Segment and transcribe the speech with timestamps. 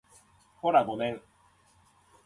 [0.61, 1.21] ほら、ごめん